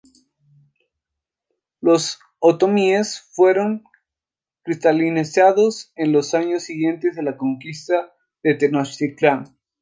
[1.79, 3.83] Los otomíes fueron
[4.63, 8.11] cristianizados en los años siguientes a la Conquista
[8.41, 9.55] de Tenochtitlán.